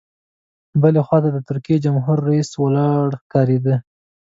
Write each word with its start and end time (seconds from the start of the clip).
بلې 0.81 1.01
خوا 1.05 1.17
ته 1.23 1.29
د 1.33 1.37
ترکیې 1.47 1.77
جمهور 1.85 2.17
رئیس 2.29 2.49
ولاړ 2.61 3.09
ښکارېد. 3.23 3.65